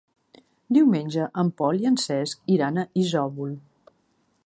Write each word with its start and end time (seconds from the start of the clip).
Diumenge 0.77 1.27
en 1.43 1.53
Pol 1.61 1.79
i 1.83 1.87
en 1.91 2.01
Cesc 2.07 2.43
iran 2.57 2.85
a 2.85 2.87
Isòvol. 3.03 3.57